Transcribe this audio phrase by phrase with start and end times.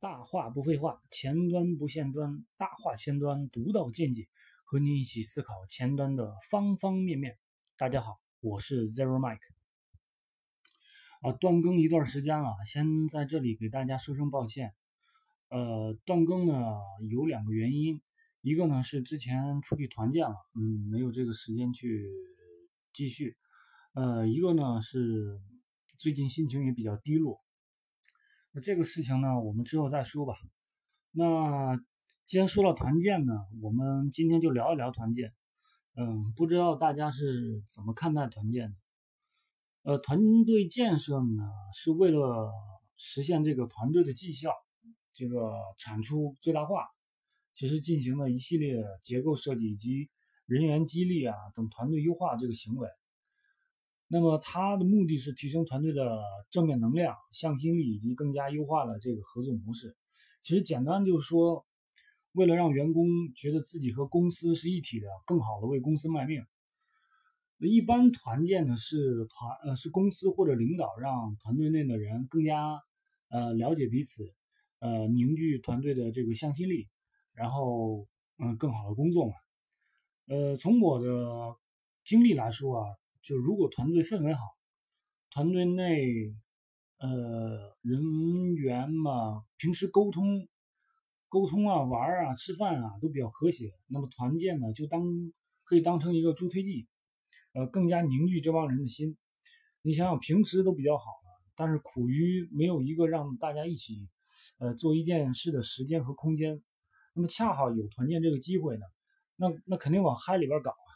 [0.00, 4.28] 大话不废话，前端不限端，大话前端独到见解，
[4.64, 7.36] 和您一起思考前端的方方面面。
[7.76, 9.40] 大家好，我是 Zero Mike。
[11.20, 14.72] 啊，断更一段时间了，先在这里给大家说声抱歉。
[15.50, 16.54] 呃，断更呢
[17.10, 18.00] 有两个原因，
[18.40, 22.10] 一个呢是之前出去团建了，嗯，没有这个时间去
[22.94, 23.36] 继续。
[23.92, 25.38] 呃，一个呢是
[25.98, 27.38] 最近心情也比较低落。
[28.52, 30.34] 那这个事情呢，我们之后再说吧。
[31.12, 31.80] 那
[32.26, 35.32] 既然说到团建呢，我们今天就聊一聊团建。
[35.96, 38.76] 嗯，不知道大家是怎么看待团建的？
[39.82, 42.50] 呃，团队建设呢，是为了
[42.96, 44.52] 实现这个团队的绩效，
[45.14, 46.88] 这个产出最大化，
[47.54, 50.10] 其实进行了一系列结构设计以及
[50.46, 52.88] 人员激励啊等团队优化这个行为。
[54.12, 59.96] 那么它的目的是提升团队的正面能量、向心力以及更加优化的这个合作模式。
[60.42, 61.64] 其实简单就是说，
[62.32, 66.42] 为了让员工觉得自己和公司是一体的，更好的为公司卖命。
[67.60, 72.80] 一般团建呢是团呃是公司或者领导让团队内的人更加
[73.28, 74.34] 呃了解彼此，
[74.80, 76.88] 呃凝聚团队的这个向心力，
[77.32, 78.08] 然后
[78.38, 79.34] 嗯更好的工作嘛。
[80.26, 81.54] 呃，从我的
[82.02, 82.86] 经历来说啊。
[83.30, 84.40] 就如果团队氛围好，
[85.30, 86.34] 团队内
[86.98, 88.02] 呃人
[88.56, 90.48] 员嘛，平时沟通
[91.28, 95.00] 沟通啊、玩啊、吃饭啊都比较和谐，那么团建呢就当
[95.62, 96.88] 可以当成一个助推剂，
[97.52, 99.16] 呃，更加凝聚这帮人的心。
[99.82, 104.08] 你想想，平时都比较好了，但是苦于没有一个让大家一起
[104.58, 106.60] 呃做一件事的时间和空间，
[107.14, 108.82] 那么恰好有团建这个机会呢，
[109.36, 110.90] 那那肯定往嗨里边搞啊。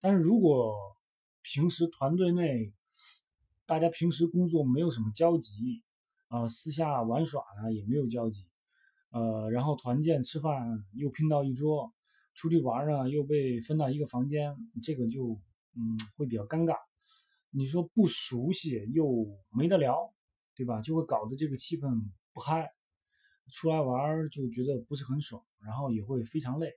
[0.00, 0.74] 但是如果
[1.42, 2.72] 平时团队内，
[3.64, 5.82] 大家平时工作没有什么交集，
[6.28, 8.46] 啊，私下玩耍呢也没有交集，
[9.10, 11.90] 呃，然后团建吃饭又拼到一桌，
[12.34, 15.40] 出去玩呢又被分到一个房间，这个就
[15.74, 16.74] 嗯会比较尴尬。
[17.50, 20.12] 你说不熟悉又没得聊，
[20.54, 20.82] 对吧？
[20.82, 22.02] 就会搞得这个气氛
[22.34, 22.70] 不嗨，
[23.50, 26.70] 出来玩就觉得不是很爽，然后也会非常累。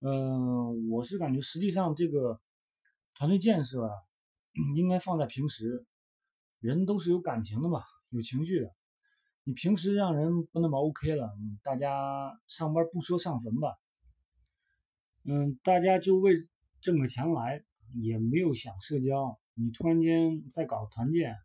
[0.00, 2.40] 嗯，我是感觉实际上这个。
[3.20, 3.92] 团队建设啊，
[4.74, 5.86] 应该放在平时。
[6.58, 8.74] 人都是有感情的嘛，有情绪的。
[9.44, 11.30] 你平时让人不那么 OK 了，
[11.62, 13.76] 大家上班不说上坟吧？
[15.24, 16.32] 嗯，大家就为
[16.80, 19.38] 挣个钱来，也没有想社交。
[19.52, 21.36] 你突然间在搞团建，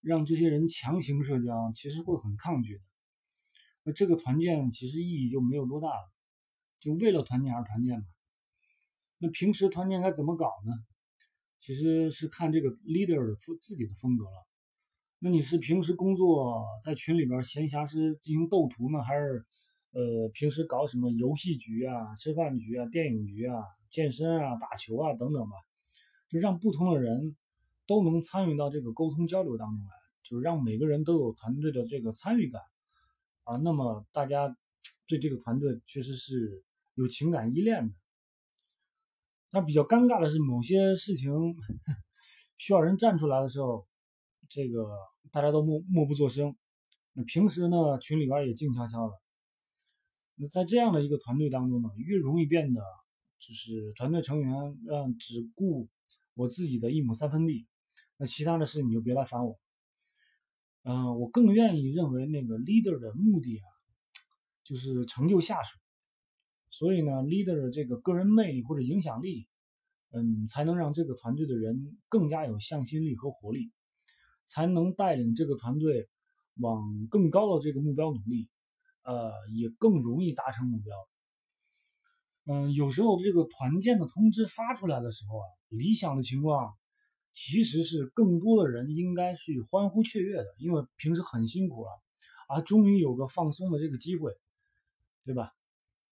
[0.00, 2.82] 让这些人强行社交，其实会很抗拒的。
[3.82, 6.12] 那这个团建其实意义就没有多大了，
[6.80, 8.06] 就为了团建而团建嘛。
[9.18, 10.72] 那平时团建该怎么搞呢？
[11.64, 14.46] 其实是看这个 leader 的风自己的风格了。
[15.20, 19.42] 那你是平时工作在群里边闲暇时进行斗图呢，还是
[19.92, 25.56] 呃平时搞什么游戏局啊、吃饭局啊、电影局啊、健身啊、打球啊等等吧？
[26.28, 27.34] 就让不同的人
[27.86, 29.90] 都能参与到这个沟通交流当中来，
[30.22, 32.60] 就是让每个人都有团队的这个参与感
[33.44, 33.56] 啊。
[33.56, 34.54] 那么大家
[35.08, 36.62] 对这个团队确实是
[36.94, 37.94] 有情感依恋的。
[39.54, 41.30] 那比较尴尬的是，某些事情
[42.58, 43.86] 需要人站出来的时候，
[44.50, 44.84] 这个
[45.30, 46.56] 大家都默默不作声。
[47.12, 49.14] 那平时呢，群里边也静悄悄的。
[50.34, 52.80] 那在这样的一个团队当中呢，越容易变得
[53.38, 54.52] 就是团队成员
[54.86, 55.88] 让只顾
[56.34, 57.64] 我自己的一亩三分地，
[58.16, 59.56] 那其他的事你就别来烦我。
[60.82, 63.66] 嗯，我更愿意认为那个 leader 的目的啊，
[64.64, 65.78] 就是成就下属。
[66.76, 69.46] 所以呢，leader 的这个个人魅力或者影响力，
[70.10, 73.70] 嗯，才能让这个团队的人更加有向心力和活力，
[74.44, 76.08] 才能带领这个团队
[76.56, 78.48] 往更高的这个目标努力，
[79.04, 80.96] 呃，也更容易达成目标。
[82.46, 86.74] 嗯，有时候这个团建的通知发出来的时候啊，理想的情况
[87.32, 91.90] 其实是更多的人应该去欢呼雀跃的，因为平时很辛苦了，
[92.48, 94.32] 啊，终于有个放松的这个机会，
[95.24, 95.52] 对吧？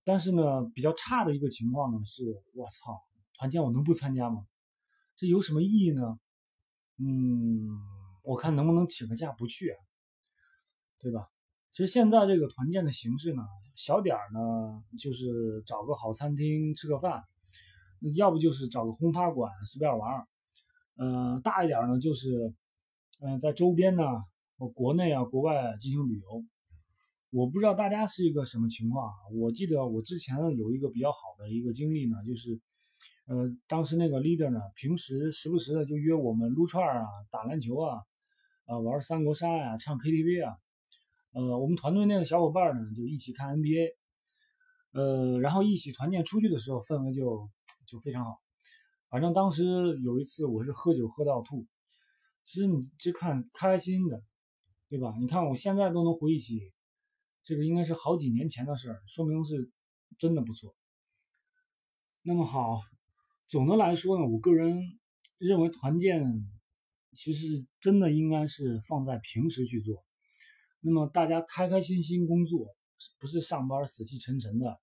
[0.04, 3.00] 但是呢，比较差的一个情况呢是，我操，
[3.34, 4.44] 团建我能不参加吗？
[5.16, 6.19] 这有什么意义呢？
[6.99, 7.69] 嗯，
[8.22, 9.78] 我看能不能请个假不去啊，
[10.99, 11.28] 对吧？
[11.70, 13.43] 其实现在这个团建的形式呢，
[13.75, 17.22] 小点儿呢就是找个好餐厅吃个饭，
[18.16, 20.26] 要不就是找个轰趴馆随便玩儿，
[20.96, 22.52] 嗯，大一点呢就是，
[23.22, 24.02] 嗯，在周边呢，
[24.75, 26.44] 国内啊、国外进行旅游。
[27.32, 29.14] 我不知道大家是一个什么情况啊？
[29.32, 32.61] 我记得我之前有一个比较好的一个经历呢，就是，
[33.25, 38.02] 呃，当时那个 leader 呢，平时时不时的就约我们撸串啊、打篮球啊、
[38.67, 40.58] 啊玩三国杀呀、唱 KTV 啊。
[41.32, 43.94] 呃，我们团队那个小伙伴呢，就一起看 NBA，
[44.93, 47.49] 呃，然后一起团建出去的时候，氛围就
[47.87, 48.43] 就非常好。
[49.08, 49.64] 反正当时
[50.02, 51.67] 有一次，我是喝酒喝到吐。
[52.44, 54.23] 其实你这看开心的，
[54.90, 55.14] 对吧？
[55.19, 56.70] 你看我现在都能回忆起，
[57.43, 59.71] 这个应该是好几年前的事儿，说明是
[60.19, 60.75] 真的不错。
[62.23, 62.81] 那么好，
[63.49, 64.81] 总的来说呢，我个人
[65.39, 66.23] 认为团建
[67.15, 70.05] 其实真的应该是放在平时去做。
[70.81, 72.69] 那么大家开开心心工作，
[73.19, 74.81] 不是上班死气沉沉的，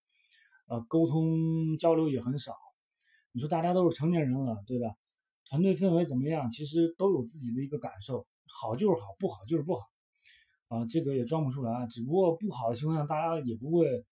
[0.68, 2.54] 呃，沟通交流也很少。
[3.32, 4.96] 你说大家都是成年人了，对吧？
[5.46, 6.52] 团队氛围怎么样？
[6.52, 9.82] 其实都有自己的一个感受，好就是好，不好就是不好，
[10.70, 11.86] 啊，这个也装不出来。
[11.88, 14.06] 只不过不好的情况下，大家也不会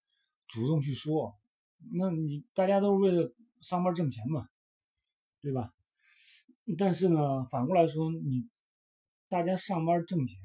[0.48, 1.34] 主动去说。
[1.94, 4.48] 那你大家都是为了上班挣钱嘛，
[5.42, 5.74] 对吧？
[6.78, 8.50] 但是呢，反过来说，你
[9.30, 10.38] 大家上班挣钱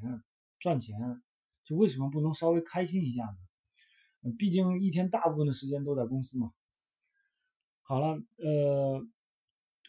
[0.61, 0.97] 赚钱，
[1.65, 4.33] 就为什么不能稍微开心一下呢？
[4.39, 6.53] 毕竟一天大部分的时间都在公司嘛。
[7.83, 9.05] 好了，呃，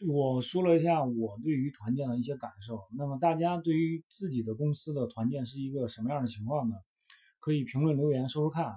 [0.08, 2.80] 我说了一下我对于团建的一些感受。
[2.96, 6.74] 那么大家对于自己的公司的团建是一个什么样的情况呢？
[7.40, 8.74] 可以评论留言说说看。